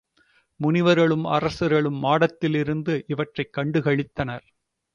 [0.59, 4.45] முனிவர்களும் அரசர் களும் மாடத்தில் இருந்து இவற்றைக் கண்டு களித்தனர்.